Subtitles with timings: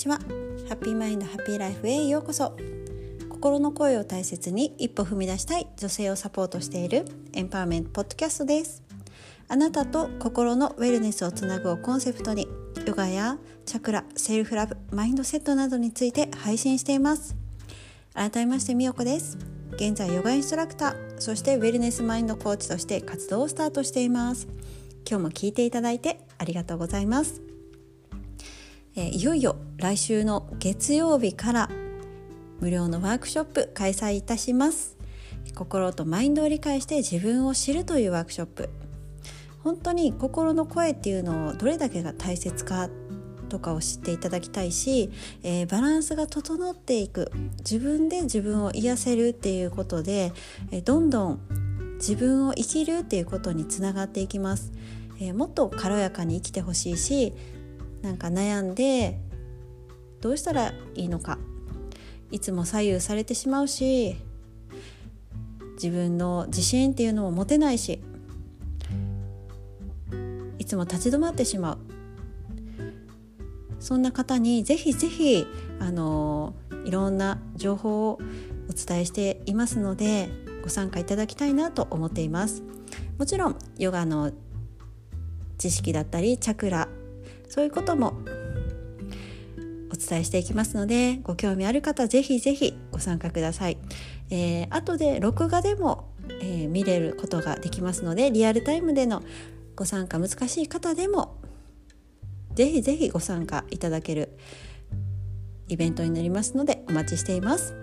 [0.00, 0.18] ちは。
[0.66, 2.56] ハッピーマインドハッピーライフへようこそ。
[3.28, 8.82] 心の声を大切に一歩踏み出したい女性をサポートしているエンパワーメントポッドキャストです。
[9.48, 12.48] あなたと心のウェルネスをつなぐをコンセプトに
[12.86, 17.36] ヨガやチャクラ、セルフラブ、マインドセットなどについて配信しています。
[18.14, 19.36] 改めましてみよこです。
[19.74, 24.48] 現在ヨガインストラクターそしてウェルネスマインドコーチとして活動をスタートしています。
[25.06, 27.49] 今日も聞いていただいてありがとうございます。
[28.96, 31.70] えいよいよ来週の月曜日から
[32.58, 34.96] 無料のワークショップ開催いたします。
[35.54, 38.68] 心とマインドを理解して自分を知るというワークショップ。
[39.62, 42.88] 本当に心の声っていうのをどれだけが大切か
[43.48, 45.10] とかを知っていただきたいし、
[45.42, 47.30] えー、バランスが整っていく。
[47.58, 50.32] 自分で自分を癒せるっていうことで、
[50.72, 51.40] えー、どんどん
[51.98, 54.72] 自分を生きるっていうことにつながっていきます、
[55.20, 57.34] えー、もっと軽やかに生きてほしいし
[58.02, 59.20] なんか悩んで
[60.20, 61.38] どうしたらいいのか。
[62.30, 64.16] いつも左右されてしまうし
[65.74, 68.00] 自分の自信っていうのも持てないし
[70.58, 71.78] いつも立ち止まってしまう。
[73.80, 75.46] そんな方にぜひぜひ
[75.80, 76.54] あの
[76.84, 78.20] いろんな情報を
[78.68, 80.28] お伝えしていますので
[80.62, 82.62] ご参加いただきたいなと思っています。
[83.18, 84.32] もちろんヨガの
[85.58, 86.88] 知識だったりチャクラ
[87.50, 88.14] そういうことも
[89.92, 93.76] お伝えしていきますのでご興味ある方ぜひぜひご参加ください、
[94.30, 99.22] えー、後で録画でも、えー、見れることができますのでリアルタイムでの
[99.76, 101.36] ご参加難しい方でも
[102.54, 104.36] ぜひぜひご参加いただける
[105.68, 107.74] イベントになりますのでお待ちしています。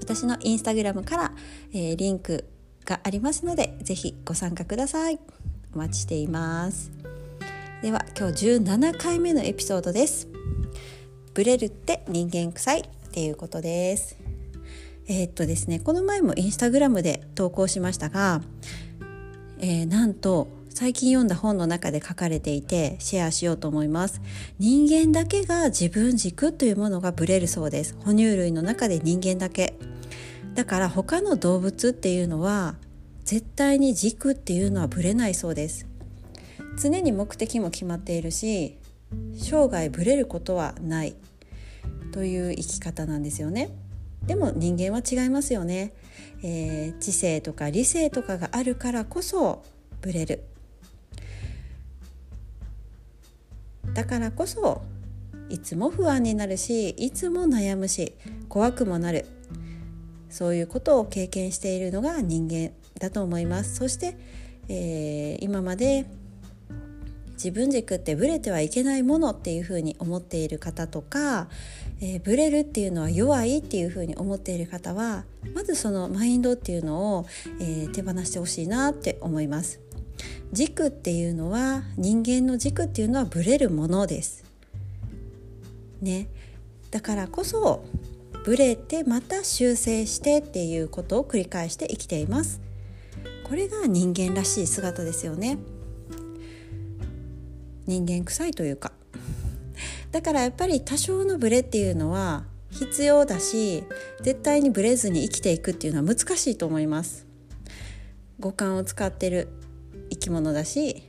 [0.00, 1.32] 私のインスタグラムから、
[1.72, 2.44] えー、リンク
[2.84, 5.18] がありますのでぜひご参加ください。
[5.74, 7.01] お待ちしています。
[7.82, 10.28] では今日17回目のエピソードです。
[11.34, 14.16] ブレるって人間臭いっていうことです。
[15.08, 18.40] えー、っとですねこの前もインスタグラムで投稿しましたが、
[19.58, 24.22] えー、なんと最近読んだ本の中で書かれていてシェアしようと思います。
[24.60, 27.96] 人間だけが自分軸というものがブレるそうです。
[28.04, 29.74] 哺乳類の中で人間だけ。
[30.54, 32.76] だから他の動物っていうのは
[33.24, 35.88] 絶対に軸っていうのはブレないそうです。
[36.80, 38.76] 常に目的も決まっているし
[39.34, 41.14] 生涯ぶれることはない
[42.12, 43.70] という生き方なんですよね。
[44.26, 45.92] でも人間は違いますよね、
[46.44, 49.64] えー、知性とか理性とかがあるからこそ
[50.00, 50.44] ぶれる。
[53.94, 54.82] だからこそ
[55.48, 58.14] いつも不安になるしいつも悩むし
[58.48, 59.26] 怖くもなる。
[60.30, 63.74] そういうことを経験しているのが人間だと思います。
[63.74, 64.16] そして、
[64.68, 66.06] えー、今まで
[67.42, 71.48] 自分軸ってブレてはいけないものっていうふうに思っている方とか、
[72.00, 77.26] えー、ブレるっていうのは弱いっていうふうに思っている方はまずそのマインドっていうのを、
[77.58, 79.80] えー、手放してほしいなって思います。
[80.52, 84.44] 軸っていうのは人間の軸っていうのはブレるものです。
[86.00, 86.28] ね、
[86.92, 87.84] だからこそ
[88.44, 92.60] ブレてまた修正してっていうことを繰り返して生きています。
[93.44, 95.58] これが人間らしい姿ですよね。
[97.86, 98.92] 人間臭いというか。
[100.10, 103.84] だからやっぱり多少のブレっていうのは必要だし
[104.22, 107.26] 絶対にブレずに生きていくっていうのは難しいと思います。
[108.40, 109.48] 五感を使ってる
[110.10, 111.02] 生き物だし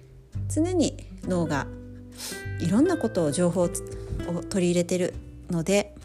[0.49, 1.67] 常に脳が
[2.59, 5.13] いろんなことを情報を取り入れてる
[5.49, 5.95] ので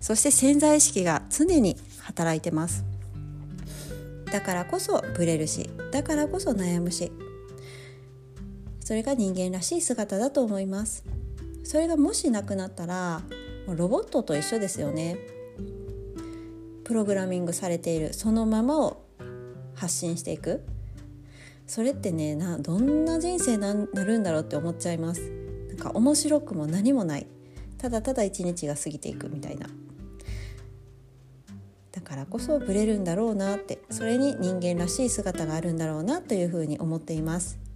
[0.00, 2.84] そして潜在意識が常に働いてます。
[4.26, 7.10] だからこそブレるしだからこそ悩むし
[8.88, 11.04] それが人間らしい姿だと思います。
[11.62, 13.20] それがもしなくなったら
[13.66, 15.18] ロボットと一緒ですよね。
[16.84, 19.04] プログラミングされているそのままを
[19.74, 20.64] 発信していく。
[21.66, 25.20] それってねなどんな人生ななるんだろうって思っちゃいます。
[25.68, 27.26] なんか面白くも何もない。
[27.76, 29.68] ただただ一日が過ぎていくみたいな。
[31.92, 37.67] だからこそブレるんだろうなってそれに人間らしい姿があるんだろうなというふうに思っています。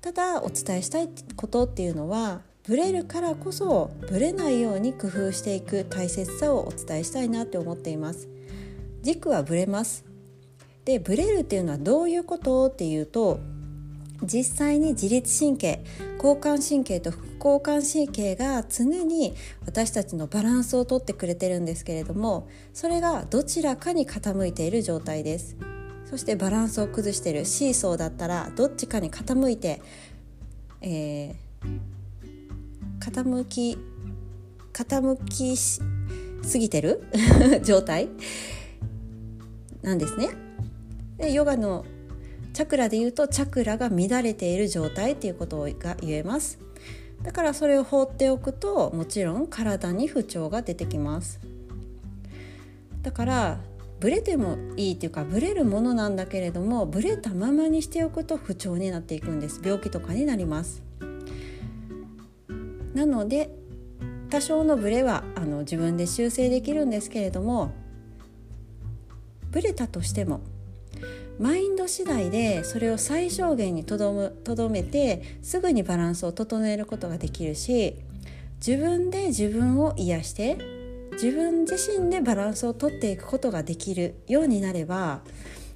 [0.00, 8.28] ただお伝えしたいことっていうのはブレるからこそブレないように工夫していく大切さをお伝えしたいなって思っています。
[9.02, 10.04] 軸はブレます。
[10.84, 13.40] でブレるっていうのはどういうことっていうと
[14.22, 15.84] 実際に自律神経
[16.16, 19.34] 交感神経と副交感神経が常に
[19.66, 25.56] 私たちのバランスをとってくれてるんですけれどもそれがどちらかに傾いている状態です。
[26.10, 29.80] そしてバランスを崩しているシーソーだったらどっちかに傾いて、
[30.80, 33.78] えー、傾き
[34.72, 35.80] 傾きす
[36.58, 37.04] ぎてる？
[37.62, 38.08] 状態
[39.82, 40.30] なんですね。
[41.16, 41.84] でヨガの
[42.54, 46.58] チャクラで言うとチャクラが乱れている状態っていうことが言えます。
[47.22, 51.38] だからそれを放っておくともちろん体に不調が出てきます。
[53.02, 53.60] だから
[54.00, 59.60] ブレてもいいっていうかブレるものなんだけれどもブレたままにしておくと不調になっていくんです。
[59.62, 60.82] 病気とかになります。
[62.94, 63.54] なので
[64.30, 67.72] 多少のブレはあの自分で修正できるんですけれども
[69.50, 70.40] ブレたとしても
[71.38, 77.96] マインド次第でそれを最小限にとどめてすぐにバランスを整えることができるし
[78.64, 80.79] 自分で自分を癒して
[81.22, 85.20] 自分自身でバランスをとっていくことができるようになれば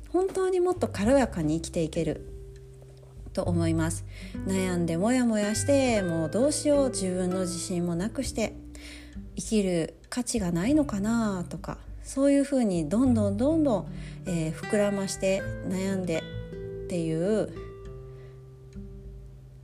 [0.08, 2.31] 本当にもっと軽やかに生きていける。
[3.35, 4.05] と思います。
[4.46, 6.91] 悩んでモヤモヤしてもうどうしよう。
[6.91, 8.55] 自分の自信もなくして
[9.37, 13.87] 生きる価値がないのかなとかそういうふうにどんどんどんどん、
[14.26, 16.23] えー、膨らまして悩んで
[16.85, 17.52] っていう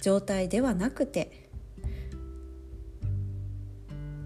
[0.02, 1.49] 状態ではなくて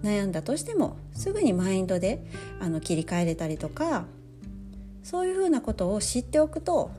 [0.05, 2.23] 悩んだとしてもすぐにマインドで
[2.59, 4.05] あの切り替えれたりとか
[5.03, 6.91] そういうふうなことを知っておくと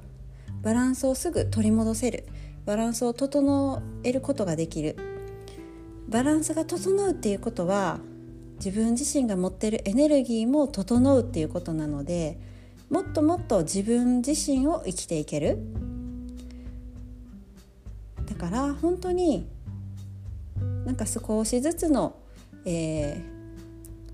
[0.62, 2.26] バランスをすぐ取り戻せる。
[2.66, 4.96] バランスを整えることができる。
[6.08, 8.00] バランスが整うっていうことは
[8.56, 12.38] 自分自身が持ってるエネルギーも整うっていうことなので
[12.90, 15.58] もっともっと自分自身を生きていける。
[18.26, 19.46] だから本当に
[20.84, 22.16] なんか少しずつの、
[22.66, 23.22] え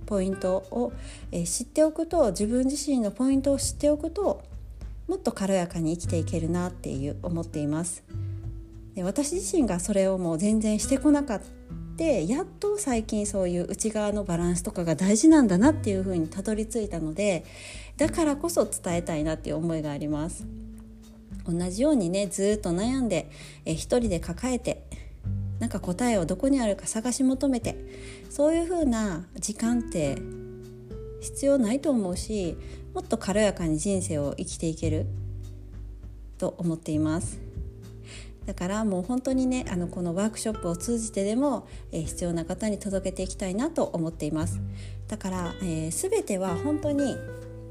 [0.05, 0.93] ー、ポイントを、
[1.33, 4.43] えー、知っておくと自分自身のポイントを知っておくと
[5.09, 8.05] もっと軽やかに生きていけるなっていう思っています。
[8.95, 11.47] で私自身がそれをもう全然してこなかった
[11.93, 17.45] ってやっと最近そういう内側のバランスとかが大事なんだなっていうふうにたどり着いたので
[17.99, 20.47] だからこそ伝えたいなっていう思いがあります。
[21.45, 23.29] 同じようにねずっと悩んで
[23.65, 24.85] え一人で抱えて
[25.63, 27.77] なんか答えをどこにあるか探し求めて
[28.29, 30.19] そういう風な時間って
[31.21, 32.59] 必要ないと思うし
[32.95, 35.07] もっと軽やかに人生を生きていける
[36.37, 37.39] と思っています。
[38.45, 44.61] だからもう本当にねあのこのワークショップを通じてでも、えー、必要な方に届けていきたいなと思っています
[45.07, 47.17] だから、えー、全ては本当に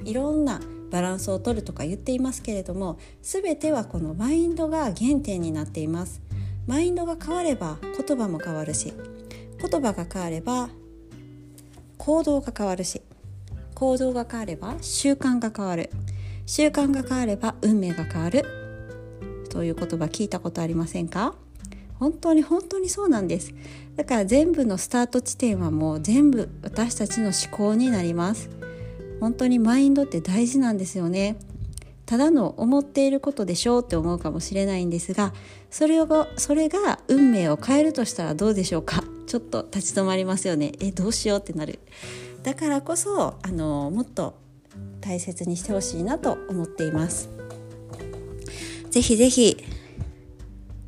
[0.05, 6.21] いろんなバランスを取るとか言っていますけれども全てはこのマインドが原点になっています
[6.71, 8.93] マインドが変われば言葉も変わるし
[9.59, 10.69] 言葉が変われば
[11.97, 13.01] 行動が変わるし
[13.75, 15.89] 行動が変われば習慣が変わる。
[16.45, 18.45] 習慣が変われば運命が変わる。
[19.49, 21.35] という言葉聞いたことありませんか？
[21.99, 23.53] 本当に本当にそうなんです。
[23.97, 28.49] だから全部のスタート地点はもう全部私たちの思考になります。
[29.19, 31.35] 本当にマインドって大事なんですよね。
[32.11, 35.33] ただの思っていることでしょうって思うかもしれないんですが
[35.69, 39.01] それをそれが運命を変えるとしたらどうでしょうか？
[39.27, 40.73] ちょっと立ち止まりますよね。
[40.81, 41.79] えどうしようってなる。
[42.43, 44.35] だからこそあのもっと
[44.99, 47.29] 大切にしてほしいなと思っています。
[48.89, 49.55] ぜひぜひ、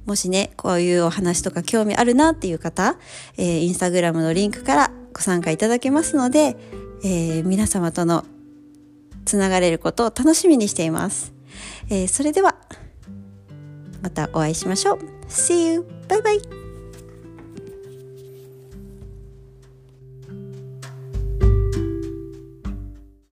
[0.05, 2.97] もしね、こういうお話とか興味あるなっていう方、
[3.37, 6.57] えー、インスタグラムのリンクからご参加いただけますので、
[7.05, 8.25] えー、皆様との
[9.33, 11.33] つながれることを楽しみにしています。
[11.89, 12.55] えー、それでは、
[14.03, 14.99] またお会いしましょう。
[15.27, 15.87] See you!
[16.07, 16.62] バイバイ